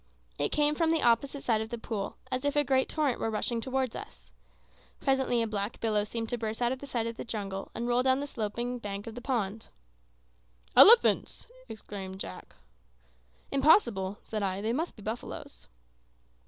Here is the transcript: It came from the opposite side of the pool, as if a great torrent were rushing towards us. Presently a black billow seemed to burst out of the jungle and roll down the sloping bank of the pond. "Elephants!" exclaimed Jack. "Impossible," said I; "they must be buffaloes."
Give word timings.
It 0.39 0.49
came 0.51 0.73
from 0.73 0.89
the 0.89 1.03
opposite 1.03 1.43
side 1.43 1.61
of 1.61 1.69
the 1.69 1.77
pool, 1.77 2.17
as 2.31 2.43
if 2.43 2.55
a 2.55 2.63
great 2.63 2.89
torrent 2.89 3.19
were 3.19 3.29
rushing 3.29 3.61
towards 3.61 3.95
us. 3.95 4.31
Presently 4.99 5.43
a 5.43 5.47
black 5.47 5.79
billow 5.79 6.05
seemed 6.05 6.27
to 6.29 6.39
burst 6.39 6.59
out 6.59 6.71
of 6.71 6.79
the 6.79 7.23
jungle 7.23 7.69
and 7.75 7.87
roll 7.87 8.01
down 8.01 8.19
the 8.19 8.25
sloping 8.25 8.79
bank 8.79 9.05
of 9.05 9.13
the 9.13 9.21
pond. 9.21 9.67
"Elephants!" 10.75 11.45
exclaimed 11.69 12.19
Jack. 12.19 12.55
"Impossible," 13.51 14.17
said 14.23 14.41
I; 14.41 14.59
"they 14.59 14.73
must 14.73 14.95
be 14.95 15.03
buffaloes." 15.03 15.67